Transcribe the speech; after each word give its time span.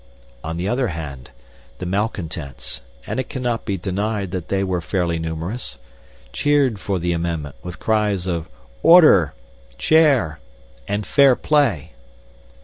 On 0.43 0.57
the 0.57 0.67
other 0.67 0.87
hand, 0.87 1.29
the 1.77 1.85
malcontents 1.85 2.81
and 3.05 3.19
it 3.19 3.29
cannot 3.29 3.65
be 3.65 3.77
denied 3.77 4.31
that 4.31 4.47
they 4.49 4.63
were 4.63 4.81
fairly 4.81 5.19
numerous 5.19 5.77
cheered 6.33 6.79
for 6.79 6.97
the 6.97 7.13
amendment, 7.13 7.55
with 7.61 7.77
cries 7.77 8.25
of 8.25 8.49
'Order!' 8.81 9.35
'Chair!' 9.77 10.39
and 10.87 11.05
'Fair 11.05 11.35
play!' 11.35 11.91